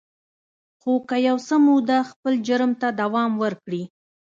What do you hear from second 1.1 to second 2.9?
یو څه موده خپل جرم ته